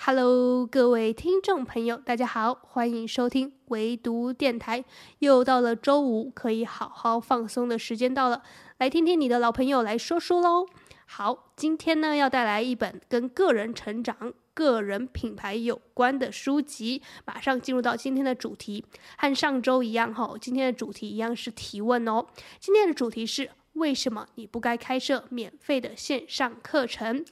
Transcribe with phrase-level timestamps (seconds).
[0.00, 4.84] Hello，各位听众朋友，大家好，欢迎收听唯读电台。
[5.18, 8.44] 又到了周五，可以好好放松的时间到了，
[8.78, 10.66] 来听听你的老朋友来说书喽。
[11.04, 17.02] 好，今天呢要带来一本跟个人成长、个人品牌有关的书籍。
[17.26, 18.84] 马上进入到今天的主题，
[19.16, 22.24] 和上周一样哈，今天的主题一样是提问哦。
[22.60, 27.24] 今天的主题是为什么你不该开设免费的线上课程？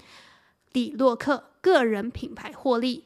[0.73, 3.03] 李洛克个人品牌获利。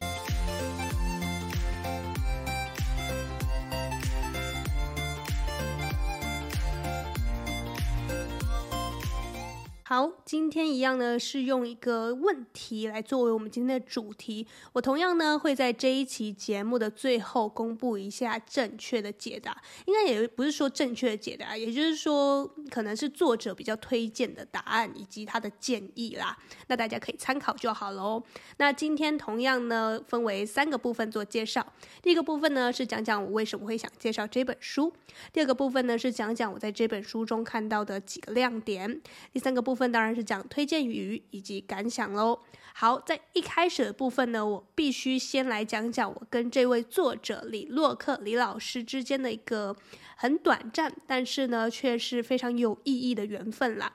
[9.92, 14.46] 好，今天一样呢，是用一个问题来作为我们今天的主题。
[14.72, 26.38] 我同样呢，会在这一期节目的最后公布一下正确的解答，应该也不是说正确的解答，也就是说，可能是作者比较推荐的答案以及他的建议啦。
[26.68, 28.22] 那大家可以参考就好了哦。
[28.58, 31.66] 那今天同样呢，分为三个部分做介绍。
[32.00, 34.92] 第一个部分呢，是讲讲我为什么会想介绍这本书；
[35.32, 38.88] 第二个部分呢，是讲讲我在这本书中看到的几个亮点；
[39.32, 39.80] 第三个部分。
[39.81, 42.39] 分当然是讲推荐语以及感想喽。
[42.73, 49.77] 好，在一开始的部分呢，我必须先来讲讲我跟这位作者李洛克李老师之间的一个
[50.20, 53.90] 很短暂，但是呢却是非常有意义的缘分啦。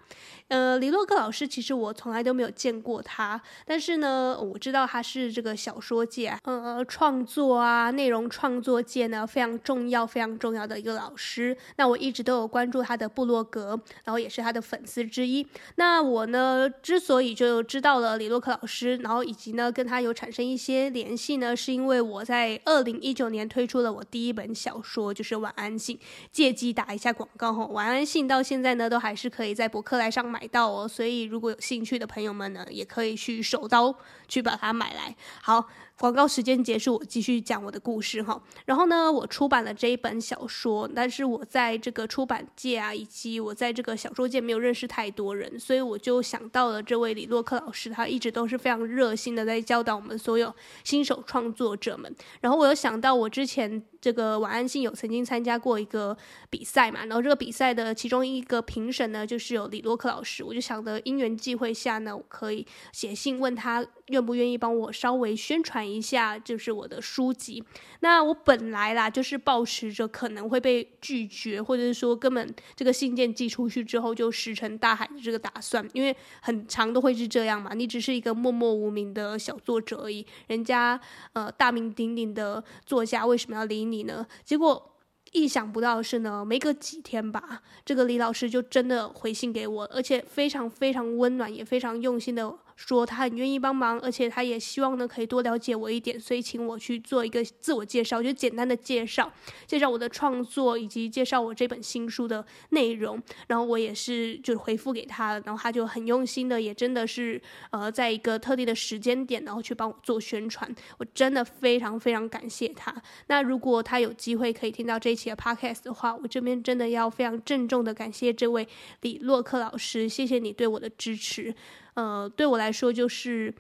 [0.48, 11.56] 呃，李洛克老师其实我从来都没有见过他，但是呢，我知道他是这个小说界，呃，创作啊，内容创作界呢非常重要、非常重要的一个老师。
[11.76, 15.46] 那我一直都有关注他的部落格，然后也是他的粉丝之一。
[15.76, 25.98] 那我呢，之所以就知道了李洛克老师，然后以及呢跟他有产生一些联系呢，是因为我在二零一九年推出了我第一本小说，就是《晚安信》，
[26.32, 27.64] 借机打一下广告哈。
[27.68, 33.96] 《晚安信》到现在呢都还是可以在博客来上买到哦，所以如果有兴趣的朋友们呢，也可以去手刀
[34.28, 35.16] 去把它买来。
[35.42, 35.70] 好。
[35.98, 38.42] 广告时间结束，我继续讲我的故事哈。
[38.66, 50.54] 然后呢，我出版了这一本小说，但是我在这个出版界啊，以及我在这个小说界没有认识太多人，所以我就想到了这位李洛克老师，他一直都是非常热心的在教导我们所有
[50.84, 52.14] 新手创作者们。
[52.42, 56.16] 然后我又想到我之前这个晚安信有曾经参加过一个
[56.50, 65.86] 比赛嘛，然后这个比赛的其中一个评审呢，就是有李洛克老师，我就想着因缘际会下呢，我可以写信问他愿不愿意帮我稍微宣传。
[65.86, 67.64] 一下就是我的书籍，
[68.00, 81.00] 那我本来啦就是抱持着可能会被拒绝，或者是说根本这个信件寄出去之后就石沉大海的这个打算，因为很长都会是这样嘛，你只是一个默默无名的小作者而已，人家
[81.34, 84.26] 呃大名鼎鼎的作家为什么要理你呢？
[84.44, 84.92] 结果
[85.32, 92.56] 意想不到的是呢，没隔几天吧，这个李老师就真的回信给我，而且非常非常温暖，也非常用心的。
[92.76, 99.32] 说他很愿意帮忙，而且他也希望呢可以多了解我一点，所以请我去做一个自我介绍，就简单的介绍，
[99.66, 103.22] 介绍我的创作以及介绍我这本新书的内容。
[103.48, 107.42] 然后我也是就回复给他，然后他就很用心的，也真的是
[107.72, 110.70] 呃在一个特定的时间点，然后去帮我做宣传。
[110.98, 112.94] 我真的非常非常感谢他。
[113.28, 118.68] 那如果他有机会可以听到这一期的 podcast 的话，我这边真的要非常郑重的感谢这位
[119.02, 121.56] 李洛克老师，谢谢你对我的支持。
[121.96, 123.54] 呃，对我来说就是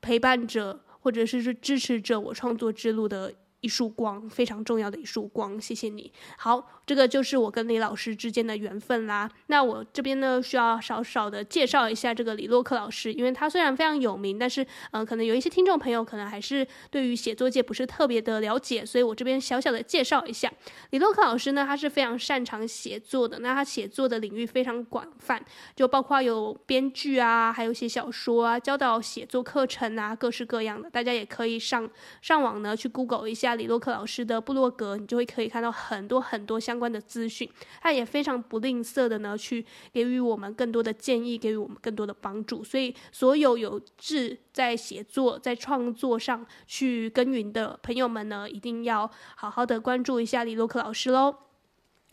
[0.00, 5.60] 陪伴着，或者是是支持着我创作之路的一束光，非常重要的一束光。
[5.60, 6.12] 谢谢你。
[6.36, 6.75] 好。
[6.86, 9.28] 这个就是我跟李老师之间的缘分啦。
[9.48, 20.48] 那我这边呢，需要少少的介绍一下这个李洛克老师，因为他虽然非常有名，但是嗯、呃，可能有一些听众朋友可能还是对于写作界不是特别的了解，所以我这边小小的介绍一下
[20.90, 23.40] 李洛克老师呢，他是非常擅长写作的。
[23.40, 30.88] 那他写作的领域非常广泛，就包括有编剧啊，还有写小说啊，教导写作课程啊，各式各样的。
[30.88, 31.90] 大家也可以上
[32.22, 36.75] 上网呢去 Google 一下李洛克老师的部落格，你就会可以看到很多很多相。
[36.76, 37.48] 相关的资讯，
[37.80, 39.64] 他也非常不吝啬的呢，去
[39.94, 42.62] 给予我们更多的建议，给予我们更多的帮助。
[42.62, 51.45] 所以，所有有志在写作、在创作上去耕耘的朋友们呢，一定要好好的关注一下李洛克老师喽。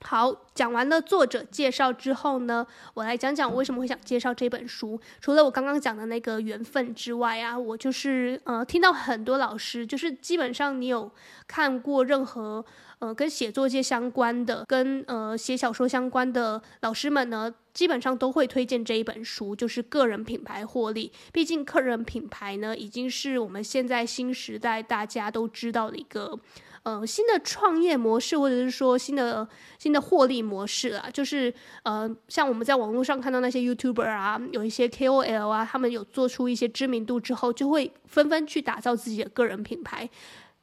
[0.06, 5.00] 好，讲完了作者介绍之后呢，我来讲讲我为什么会想介绍这本书。
[5.22, 11.10] 除了我刚刚讲的那个缘分之外啊，我就是呃听到很多老师，就是基本上你有
[11.48, 12.64] 看过任何
[13.00, 21.12] 呃跟写作界相关的、跟呃写小说相关的老师们呢，基本上都会推荐这一本书，就是个人品牌获利。
[21.32, 26.38] 毕竟个人品牌呢，已经是我们现在新时代大家都知道的一个。
[26.83, 29.47] 呃新的创业模式，或者是说新的
[29.80, 31.53] 新的获利模式啊，就是
[31.83, 40.09] 呃像我们在网络上看到那些 YouTuber 啊，有一些 KOL 啊，他们有做出一些知名度之后，就会纷纷去打造自己的个人品牌。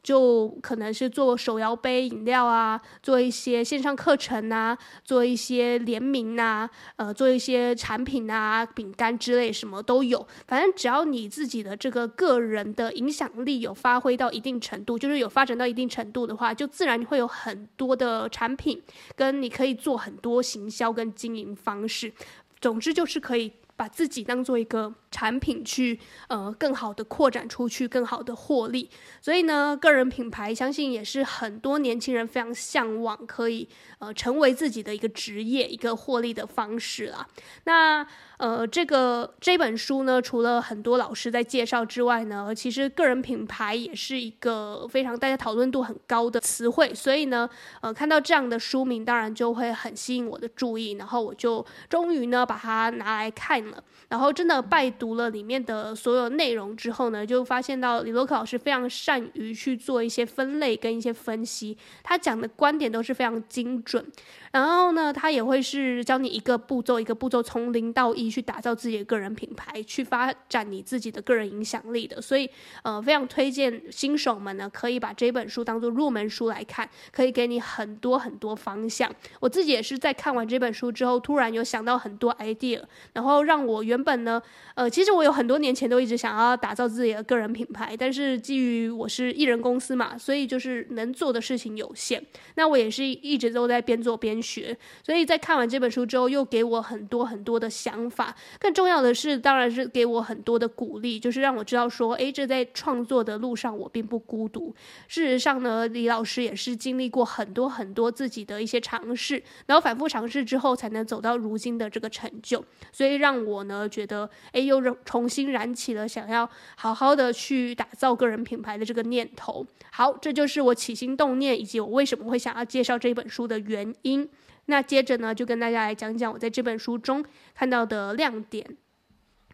[0.03, 10.27] 就可能是做手摇杯饮料啊，做一些线上课程啊，做一些联名啊，呃，做一些产品啊，饼干之类什么都有。
[10.47, 18.83] 反正只要你自己的这个个人的影响力有发挥到一定程度，就是有发展到一定程度的话，就自然会有很多的产品，
[19.15, 22.13] 跟你可以做很多行销跟经营方式。
[22.61, 23.53] 总之就是可以。
[23.81, 25.99] 把自己当做一个产品去，
[26.29, 28.91] 呃，更好的扩展出去，更好的获利。
[29.23, 33.67] 所以呢，个人品牌相信也是很多年轻人非常向往，可以
[33.99, 37.27] 呃成为自己的一个职业，一个获利的方式啦。
[37.65, 38.07] 那。
[38.41, 47.47] 呃，这个这本书呢，除了很多老师在介绍之外呢，其实个人品牌也是一个非常大家讨论度很高的词汇，所以呢，
[47.83, 53.63] 呃，看到这样的书名，当然就会很吸引我的注意，然后我就终于呢把它拿来看
[54.09, 64.05] 然后真的拜读了里面的所有内容之后呢，就发现到李洛克老师非常善于去做一些分类跟一些分析，他讲的观点都是非常精准。
[64.53, 72.21] 然后呢，他也会是教你一个步骤一个步骤，从零到一去打造自己的个人品牌，去发展你自己的个人影响力的。
[72.21, 72.51] 所以，
[72.83, 79.09] 呃，非常推荐新手们呢，可以把这本书当做入门书来看，可以给你很多很多方向。
[79.39, 82.83] 我自己也是在看完这本书之后，突然有想到很多 idea，
[83.13, 84.41] 然后让我原本呢，
[84.75, 92.25] 呃，其实我有很多年前都一直想要打造自己的个人品牌，但是基于我是艺人公司嘛，所以就是能做的事情有限。
[92.57, 98.35] 那我也是一直都在边做边学，所以在看完这本书之后，又给我很多很多的想法。
[98.59, 104.75] 更重要的是，当然是给我很多的鼓励，就是让我知道说，诶，这在创作的路上我并不孤独。
[105.09, 112.65] 事实上呢，李老师也是经历过很多很多自己的一些尝试，然后反复尝试之后，才能走到如今的这个成就。
[112.93, 119.67] 所以让我我呢觉得，诶，又重新燃起了想要好好的去打造个人品牌的这个念头。
[119.91, 124.29] 好，这就是我起心动念，以及我为什么会想要介绍这本书的原因。
[124.67, 127.25] 那接着呢，就跟大家来讲讲我在这本书中
[127.55, 128.65] 看到的亮点。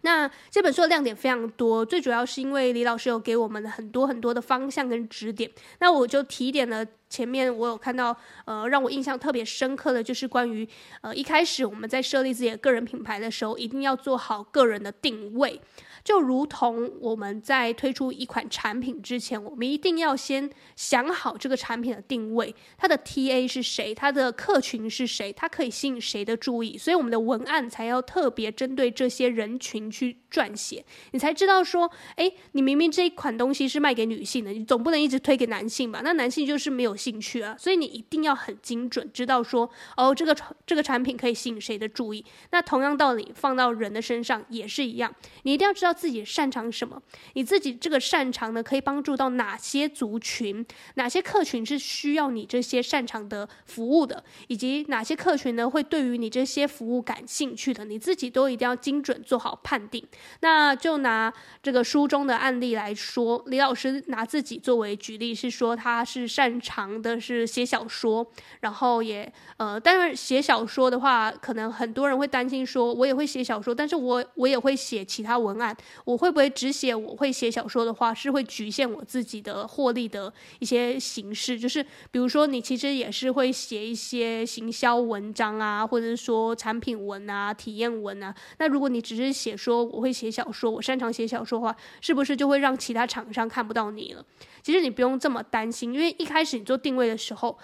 [0.03, 5.51] 那这本书的亮点非常多，最主要是因为李老师有给我们很多很多的方向跟指点。
[5.81, 10.69] 那我就提点了前面我有看到，呃，让我印象特别深刻的就是关于，
[11.01, 15.61] 呃，一开始我们在设立自己的个人品牌的时候，一定要做好个人的定位。
[16.05, 36.03] 就如同我们在推出一款产品之前，我们一定要先想好这个产品的定位，它的 TA 是谁，它的客群是谁，它可以吸引谁的注意，所以我们的文案才要特别针对这些人群去撰写，你才知道说，诶，你明明这一款东西是卖给女性的，你总不能一直推给男性吧？
[36.05, 42.25] 那男性就是没有兴趣啊，所以你一定要很精准，知道说，哦，这个这个产品可以吸引谁的注意。
[42.53, 45.13] 那同样道理放到人的身上也是一样，
[45.43, 45.97] 你一定要知道。
[45.97, 47.03] 自己擅长什么？
[47.33, 50.63] 你自己这个擅长呢，可以帮助到哪些族群？
[50.97, 54.23] 哪些客群是需要你这些擅长的服务的？
[54.49, 57.87] 以及哪些客群呢，会对于你这些服务感兴趣的？
[57.87, 60.07] 你自己都一定要精准做好判定。
[60.41, 61.33] 那就拿
[61.63, 68.27] 这个书中的案例来说，李老师拿自己作为举例，是说他是擅长的是写小说，
[68.61, 75.77] 然后也呃，当然写小说的话，可能很多人会担心说，我也会写小说，但是我我也会写其他文案。
[76.05, 81.59] 我会不会只写我会写小说的话，是会局限我自己的获利的一些形式？
[81.59, 88.35] 就是比如说，你其实也是会写一些行销文章啊，或者是说产品文啊、体验文啊。
[88.59, 94.25] 那如果你只是写说我会写小说，我擅长写小说的话，是不是就会让其他厂商看不到你了？
[94.63, 97.59] 其实你不用这么担心，因为一开始你做定位的时候，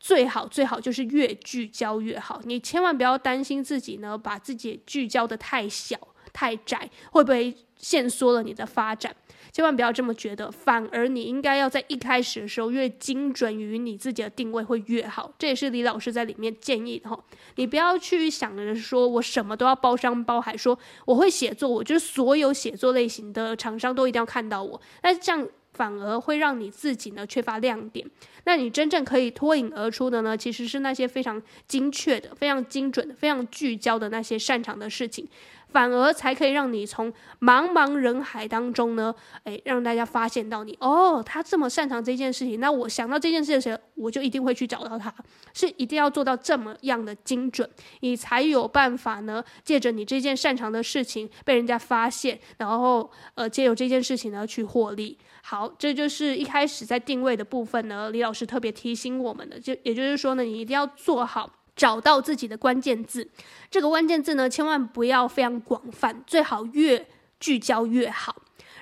[0.00, 2.40] 最好最好就是越聚焦越好。
[2.44, 5.96] 你千万不要担心自己呢，把自己聚焦得太小。
[6.32, 9.16] 太窄会不会限缩了你的发展？
[9.52, 15.32] 千万不要这么觉得，反而你应该要在一开始的时候越精准于你自己的定位会越好。
[15.38, 17.18] 这也是李老师在里面建议的哈。
[17.54, 24.78] 你不要去想着说我什么都要包山包海，说我会写作，我就是所有写作类型的厂商都一定要看到我。
[25.02, 28.04] 那这样反而会让你自己呢缺乏亮点。
[28.44, 35.28] 那你真正可以脱颖而出的呢，其实是那些非常精确的、非常精准的、非常聚焦的那些擅长的事情。
[35.68, 39.14] 反而才可以让你从茫茫人海当中呢，
[39.44, 45.12] 诶，让大家发现到你哦，他这么擅长这件事情，那我想到这件事的时候，我就一定会去找到他，
[45.52, 47.68] 是一定要做到这么样的精准，
[48.00, 55.18] 你才有办法呢，借着你这件擅长的事情被人家发现，然后呃，借由这件事情呢去获利。
[55.48, 61.48] 好，这就是一开始在定位的部分呢，李老师特别提醒我们的，就也就是说呢，你一定要做好。
[61.76, 63.30] 找到自己的关键字，
[63.70, 67.06] 这个关键字呢，千万不要非常广泛，最好越
[67.38, 68.34] 聚焦越好。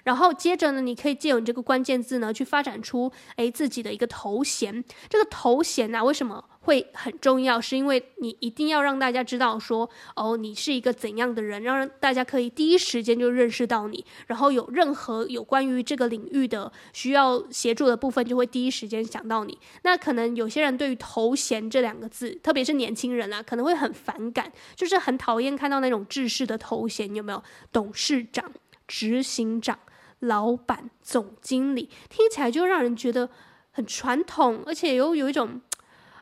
[0.04, 4.82] 然后接着呢，你可以借由这个关键字呢，去发展出诶自己的一个头衔。
[5.08, 7.60] 这个头衔呢、为什么会很重要？
[7.60, 14.04] 是因为你一定要让大家知道说，哦，你是一个怎样的人，让大家可以第一时间就认识到你。
[14.26, 19.58] 然后有任何有关于这个领域的需要协助的部分，就会第一时间想到你。
[19.82, 27.42] 那可能有些人对于头衔这两个字，特别是年轻人啊，可能会很反感，就是很讨厌看到那种制式的头衔，有没有？
[27.70, 28.50] 董事长、
[28.88, 29.78] 执行长。
[30.20, 33.28] 老板、总经理听起来就让人觉得
[33.72, 35.60] 很传统，而且又有一种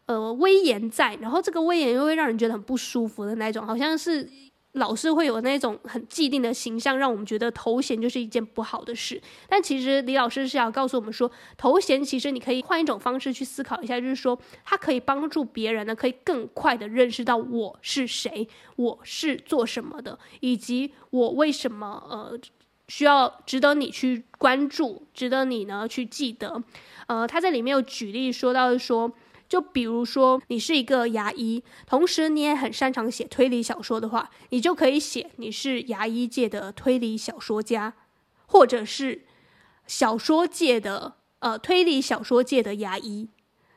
[0.06, 4.28] 呃威严在，然后这个威严又会让人觉得很不舒服的那种，好像是
[4.72, 9.20] 老是会有那种很既定的形象，让我们觉得头衔就是一件不好的事。
[9.48, 22.38] 但其实李老师是要告诉我们说，头衔其实你可以换一种方式去思考一下，就是说它可以帮助别人呢，可以更快的认识到我是谁，我是做什么的，以及我为什么呃。
[22.88, 26.62] 需要值得你去关注，值得你呢去记得。
[27.06, 29.10] 呃，他在里面有举例说到说，
[29.52, 37.92] 就比如说你是一个牙医，同时你也很擅长写推理小说的话，你就可以写你是牙医界的推理小说家，
[38.46, 39.26] 或者是
[39.86, 43.28] 小说界的呃推理小说界的牙医。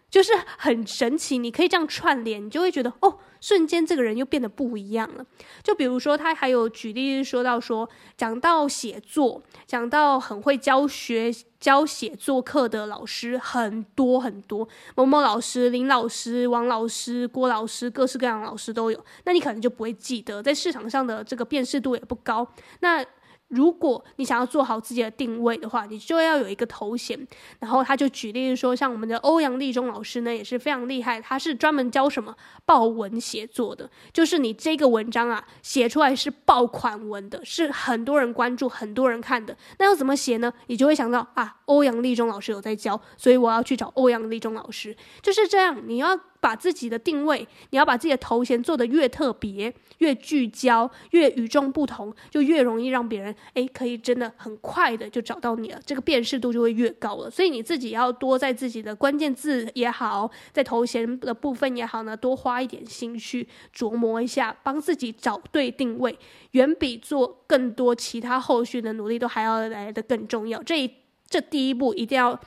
[0.10, 5.26] 就是很神奇，你可以这样串联，你就会觉得哦，瞬间这个人又变得不一样了。
[5.62, 19.06] 就比如说，他还有举例说到说，讲到写作，讲到很会教学教写作课的老师很多很多，某某老师、林老师、王老师、郭老师，各式各样的老师都有。
[19.26, 22.48] 那你可能就不会记得，在市场上的这个辨识度也不高。
[22.80, 23.04] 那
[23.50, 27.28] 如果你想要做好自己的定位的话，你就要有一个头衔。
[27.60, 31.22] 然后他就举例说，像我们的欧阳立中老师呢，也是非常厉害。
[31.22, 32.36] 他是专门教什么
[32.66, 39.56] 爆文写作的，就是你这个文章啊，写出来是爆款文的，是很多人关注、很多人看的。
[39.78, 40.52] 那要怎么写呢？
[40.68, 44.96] 你就会想到啊，欧阳立中老师有在教，所以我要去找欧阳立中老师。
[45.22, 46.20] 就是这样，你要。
[46.46, 47.40] 把自己的定位，
[47.72, 57.32] 你要把自己的头衔做得越特别、越聚焦、越与众不同，就越容易让别人诶可以真的很快的就找到你了，这个辨识度就会越高了。
[57.32, 66.16] 所以你自己要多在自己的关键字也好，在头衔的部分也好呢，多花一点心去琢磨一下，帮自己找对定位，
[66.52, 70.62] 远比做更多其他后续的努力都还要来得更重要。
[70.62, 70.92] 这一
[71.28, 72.40] 这第一步一定要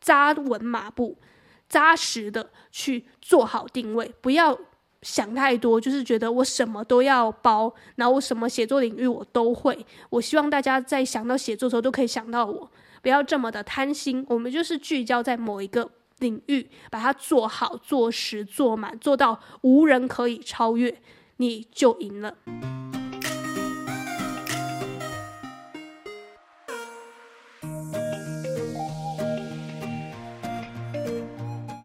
[0.00, 1.16] 扎稳马步。
[1.68, 4.58] 扎实的去做好定位，不要
[5.02, 9.86] 想太多，就是觉得我什么都要包，然后我什么写作领域我都会。
[10.10, 12.70] 我希望大家在想到写作的时候都可以想到我，
[13.02, 14.24] 不要这么的贪心。
[14.28, 21.00] 我们就是聚焦在某一个领域，把它做好、做实、做满，做到无人可以超越，
[21.36, 22.34] 你就赢了。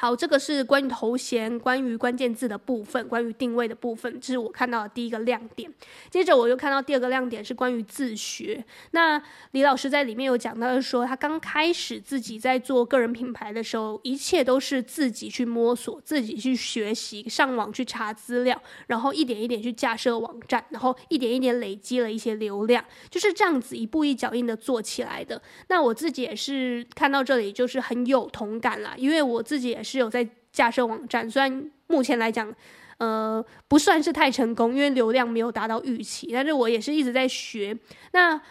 [0.04, 5.74] 好，这个是关于头衔、关于关键字的部分，关于定位的部分，这是我看到的第一个亮点。
[6.10, 8.62] 接着我又看到第二个亮点是关于自学。
[8.92, 25.42] 那李老师在里面有讲到说，他刚开始自己在做个人品牌的时候，一切都是自己去摸索、自己去学习、上网去查资料，然后一点一点去架设网站，然后一点一点累积了一些流量，就是这样子一步一脚印的做起来的。
[25.70, 29.93] 那我自己也是看到这里，就是很有同感啦，因为我自己也是。
[29.94, 32.54] 是有在架设网站，虽然目前来讲，
[32.98, 36.30] 呃，不算是太成功，因为流量没有达到预期。
[36.34, 37.78] 但是我也是一直在学。
[38.12, 38.42] 那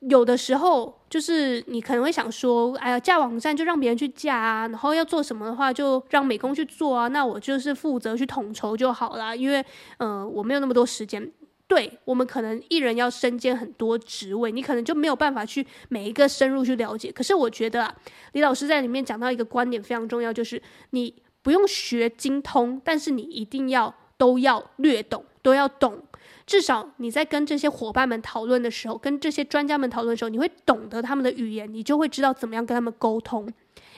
[0.00, 7.08] 有的时候，就是你可能会想说，哎呀，架网站就让别人去架啊，然后要做什么的话，就让美工去做啊。
[7.08, 9.64] 那我就是负责去统筹就好啦，因为，
[9.98, 11.30] 呃，我没有那么多时间。
[11.68, 17.12] 对，我们可能一人要身兼很多职位，你可能就没有办法去每一个深入去了解。
[17.12, 17.94] 可是我觉得啊，
[18.32, 20.60] 李老师在里面讲到一个观点非常重要，就是
[20.90, 26.02] 你不用学精通，但是你一定要都要略懂，都要懂。
[26.46, 33.46] 至少你在跟这些伙伴们讨论的时候，跟这些专家们讨论的时候，你会懂得他们的语言，你就会知道怎么样跟他们沟通。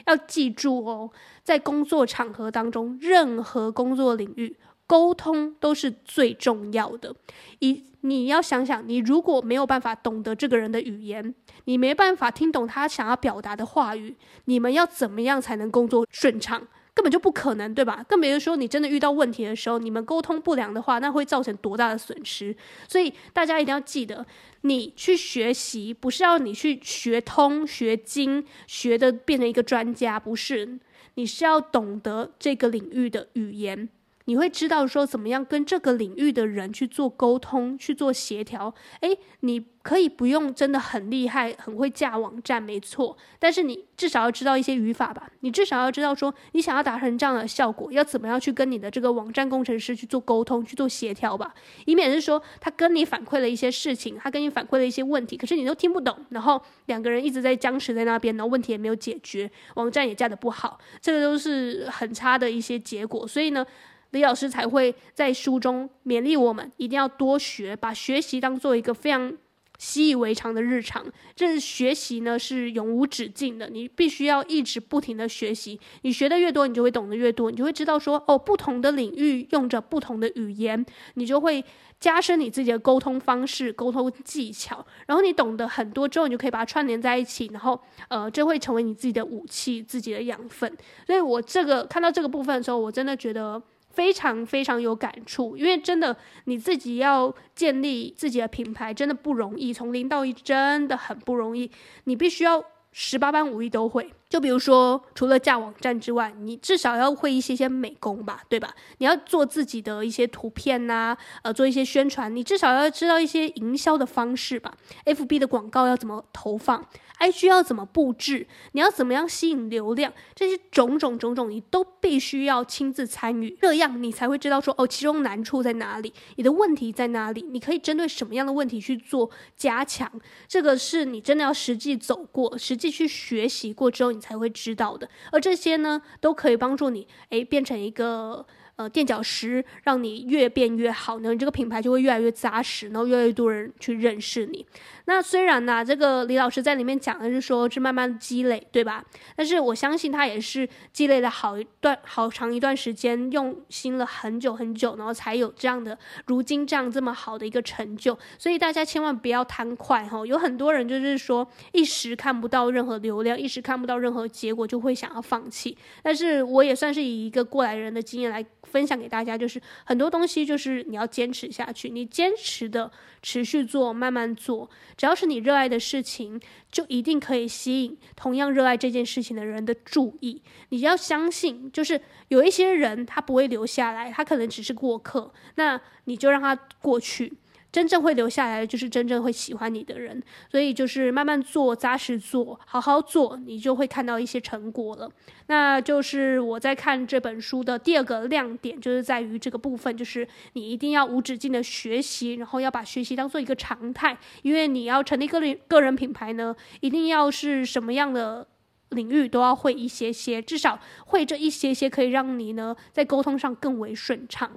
[0.07, 1.09] 要记住哦，
[1.45, 4.57] 在工作场合当中，任何工作领域。
[4.91, 7.15] 沟通都是最重要的。
[7.61, 11.33] 一，你要想想，你如果没有办法懂得这个人的语言，
[11.67, 14.17] 你没办法听懂他想要表达的话语，
[14.47, 16.67] 你们要怎么样才能工作顺畅？
[16.93, 18.05] 根本就不可能，对吧？
[18.09, 22.57] 更别说你真的遇到问题的时候，你们沟通不良的话，那会造成多大的损失？
[22.89, 24.27] 所以大家一定要记得，
[24.63, 30.81] 你去学习不是要你去学通、学精、学的变成一个专家，不是，
[31.15, 33.89] 你是要懂得这个领域的语言。
[34.27, 38.73] 你会知道说怎么样跟这个领域的人去做沟通，去做协调。
[39.01, 43.17] 诶，你可以不用真的很厉害，很会架网站，没错。
[43.39, 45.29] 但是你至少要知道一些语法吧？
[45.41, 51.55] 你至少要知道说，你想要达成这样的效果，要怎么样去跟你的这个网站工程师去做沟通，去做协调吧？
[51.87, 63.27] 以免是说他跟你反馈了一些事情，他跟你反馈了一些问题，可是你都听不懂，然后两个人一直在僵持在那边，然后问题也没有解决，网站也架得不好，这个都是很差的一些结果。
[63.27, 63.67] 所以呢，
[64.11, 69.33] 李老师才会在书中勉励我们，一定要多学，把学习当做一个非常
[69.79, 71.07] 习以为常的日常。
[71.35, 75.79] 这学习呢是永无止境的，你必须要一直不停的学习。
[76.03, 81.65] 你学的越多，你就会懂得越多，你就会知道说，哦，不同的领域用着不同的语言，你就会
[81.99, 84.85] 加深你自己的沟通方式、沟通技巧。
[85.07, 90.77] 然后你懂得很多之后，你就可以把它串联在一起，然后呃，这会成为你自己的武器、自己的养分。
[91.07, 93.63] 所以我这个看到这个部分的时候，我真的觉得。
[94.01, 101.71] 非常非常有感触，因为真的你自己要建立自己的品牌，真的不容易，从零到一真的很不容易，
[102.05, 104.11] 你必须要十八般武艺都会。
[104.31, 108.73] 就比如说，除了架网站之外，你至少要会一些些美工吧，对吧？
[108.99, 114.73] 你要做自己的一些图片呐、呃，做一些宣传，你至少要知道一些营销的方式吧。
[115.05, 116.87] FB 的广告要怎么投放
[117.19, 130.09] ，IG 要怎么布置，你要怎么样吸引流量，这些种种种种，你都必须要亲自参与，这样你才会知道说，哦，其中难处在哪里，你的问题在哪里，你可以针对什么样的问题去做加强。
[130.47, 138.47] 这个是你真的要实际走过，实际去学习过之后，才会知道的，而这些呢，都可以帮助你，诶，变成一个。
[138.81, 144.65] 呃，垫脚石让你越变越好，然后你这个品牌就会越来越扎实，然后越来越多人去认识你。
[145.05, 149.05] 那虽然呢，这个李老师在里面讲的是说是慢慢积累，对吧？
[149.37, 158.19] 但是我相信他也是积累了好一段、好长一段时间，用心了很久很久，然后才有这样的如今这样这么好的一个成就。
[158.39, 165.77] 所以大家千万不要贪快哈，有很多人就是说一时看不到任何流量，一时看不到任何结果，就会想要放弃。
[166.03, 168.43] 但是我也算是以一个过来人的经验来。
[168.71, 172.91] 分享给大家，就是很多东西，就是你要坚持下去，你坚持的
[173.23, 180.41] 持续做，慢慢做，只要是你热爱的事情，就一定可以吸引同样热爱这件事情的人的注意。
[180.69, 187.33] 你要相信，就是有一些人他不会留下来，他可能只是过客，那你就让他过去。
[187.73, 195.09] 真正会留下来的就是真正会喜欢你的人，所以就是慢慢做，扎实做，好好做，你就会看到一些成果了。
[195.47, 208.47] 那就是我在看这本书的第二个亮点，就是在于这个部分，就是你一定要无止境的学习，然后要把学习当做一个常态，因为你要成立个人个人品牌呢，一定要是什么样的
[208.91, 214.51] 领域都要会一些些，至少会这一些些，可以让你呢在沟通上更为顺畅。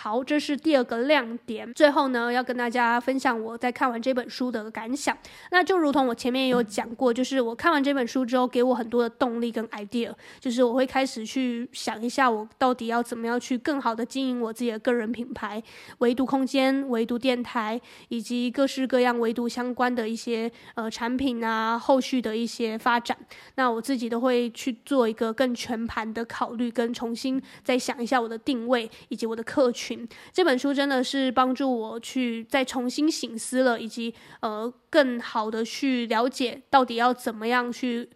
[0.00, 1.74] 好，这是第二个亮点。
[1.74, 5.18] 最后呢，要跟大家分享我在看完这本书的感想。
[5.50, 15.60] 那就如同我前面也有讲过，就是我看完这本书之后，给我很多的动力跟 idea，就是我会开始去想一下，我到底要怎么样去更好的经营我自己的个人品牌，
[15.98, 23.18] 唯独空间、唯独电台，以及各式各样唯独相关的一些呃产品啊，后续的一些发展。
[23.56, 29.87] 那我自己都会去做一个更全盘的考虑，跟重新再想一下我的定位以及我的客群。
[30.32, 38.08] 这本书真的是帮助我去再重新醒思了，以及呃更好的去了解到底要怎么样去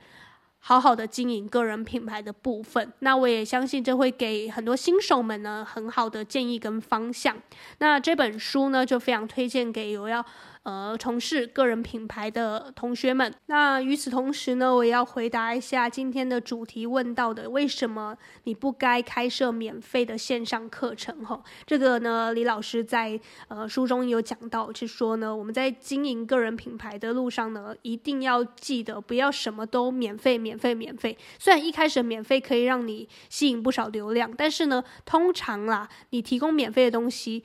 [0.59, 2.93] 好好的经营个人品牌的部分。
[3.01, 7.37] 那我也相信这会给很多新手们呢很好的建议跟方向。
[7.79, 10.25] 那这本书呢就非常推荐给有要。
[10.65, 21.25] 呃，从事个人品牌的同学们，那与此同时呢，我也要回答一下今天的主题问到的，为什么你不该开设免费的线上课程？
[21.25, 31.19] 哈，这个呢，李老师在呃书中有讲到，是说呢，我们在经营个人品牌的路上呢，一定要记得不要什么都免费、免费、免费。
[31.41, 37.43] 虽然一开始免费可以让你吸引不少流量，但是呢，通常啦，你提供免费的东西，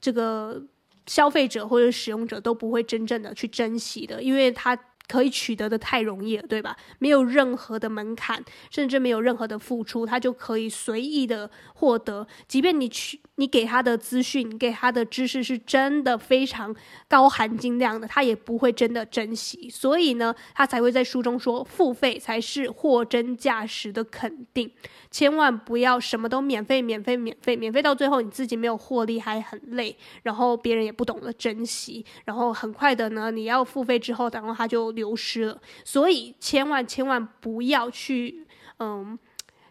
[0.00, 0.64] 这个。
[1.06, 4.76] 消费者或者使用者都不会真正的去珍惜的，因为他
[5.12, 6.74] 可以取得的太容易了，对吧？
[6.98, 12.26] 没有任何的门槛，甚至没有任何的付出，他就可以随意的获得。
[12.48, 16.74] 即便你去，你给他的资讯，你给他的知识是真的非常
[17.08, 19.68] 高含金量的，他也不会真的珍惜。
[19.68, 24.72] 所以呢，他才会在书中说，付费才是货真价实的肯定。
[25.10, 35.60] 千万不要什么都免费，免费，免费，免费到最后你自己没有获利，还很累，然后别人也不懂得珍惜，然后很快的呢，你要付费之后，然后他就流失了。
[35.84, 38.46] 所以千万千万不要去，
[38.78, 39.18] 嗯。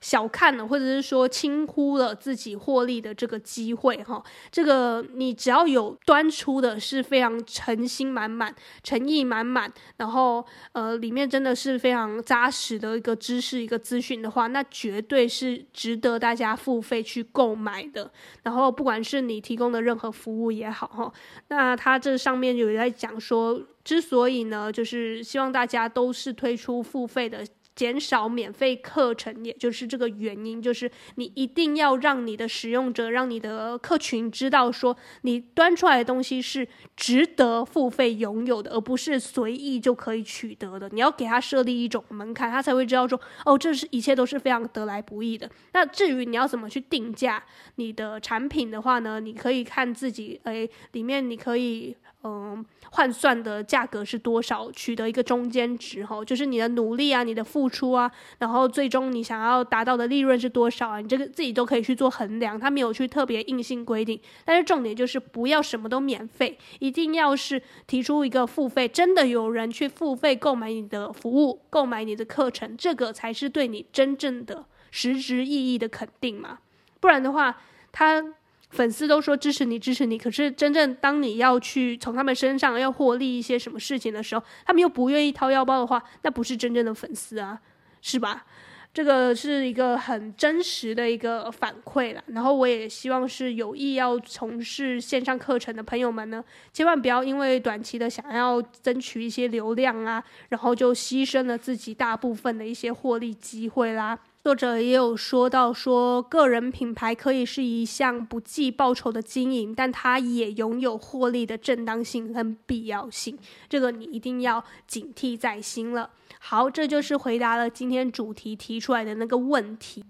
[0.01, 4.17] 小看了，或者是说轻忽了自己获利的这个机会，哈，
[4.49, 18.11] 这个你只要有端出的是非常诚心满满、诚意满满，然后呃里面真的是非常扎实的一个知识、一个资讯的话，那绝对是值得大家付费去购买的。
[18.41, 21.13] 然后不管是你提供的任何服务也好，哈，
[21.49, 27.45] 那它这上面有在讲说，之所以呢，就是希望大家都是推出付费的。
[27.73, 36.67] 减少免费课程，也就是这个原因，就是你一定要让你的使用者、让你的客群知道，说你端出来的东西是
[36.97, 40.89] 值得付费拥有的，而不是随意就可以取得的。
[40.89, 45.49] 你要给他设立一种门槛，他才会知道说，哦，这是一切都是非常得来不易的。
[45.71, 47.41] 那至于你要怎么去定价
[47.75, 49.21] 你的产品的话呢？
[49.21, 51.95] 你可以看自己，诶，里面你可以。
[52.23, 54.71] 嗯，换算的价格是多少？
[54.71, 60.99] 取得一个中间值，哈，就是你的努力啊，你的付出啊，然后最终你想要达到的利润是多少啊？
[60.99, 64.21] 你这个自己都可以去做衡量，他没有去特别硬性规定。
[64.45, 76.59] 但是重点就是不要什么都免费，一定要是提出一个付费，真的有人去付费购买你的服务，购买你的课程，这个才是对你真正的实质意义的肯定嘛。
[76.99, 77.57] 不然的话，
[77.91, 78.35] 他。
[78.71, 87.59] 粉丝都说支持你，支持你，可是真正当你要去从他们身上要获利一些什么事情的时候，他们又不愿意掏腰包的话，那不是真正的粉丝啊，
[88.01, 88.45] 是吧？
[88.93, 92.21] 这个是一个很真实的一个反馈了。
[92.27, 104.19] 然后我也希望是有意要从事线上课程的朋友们呢，千万不要因为短期的想要争取一些流量啊，然后就牺牲了自己大部分的一些获利机会啦。
[104.43, 113.37] 作者也有说到说，个人品牌可以是一项不计报酬的经营，但它也拥有获利的正当性跟必要性。
[113.69, 116.09] 这个你一定要警惕在心了。
[116.39, 120.03] 好，这就是回答了今天主题提出来的那个问题。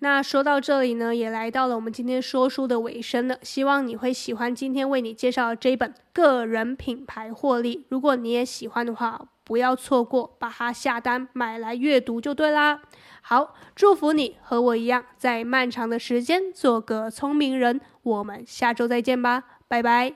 [0.00, 3.38] 那说到这里呢，也来到了我们今天说书的尾声了。
[3.42, 7.76] 希望你会喜欢今天为你介绍的这本《个人品牌获利》。
[7.88, 12.82] 如果你也喜欢的话，不要错过，把它下单买来阅读就对啦。
[13.30, 17.78] 好，祝福你和我一样，在漫长的时间做个聪明人。
[18.02, 20.14] 我们下周再见吧，拜拜。